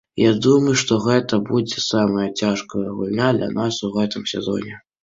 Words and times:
Я 0.19 0.29
думаю, 0.45 0.73
што 0.83 0.97
гэта 1.07 1.39
будзе 1.51 1.83
самая 1.91 2.27
цяжкая 2.41 2.85
гульня 2.97 3.33
для 3.39 3.55
нас 3.63 3.83
у 3.91 3.97
гэтым 4.01 4.31
сезоне. 4.35 4.79